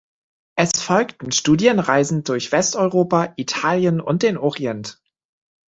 Es 0.55 0.81
folgten 0.81 1.31
Studienreisen 1.31 2.23
durch 2.23 2.51
Westeuropa, 2.51 3.33
Italien 3.37 4.01
und 4.01 4.23
den 4.23 4.35
Orient. 4.39 4.99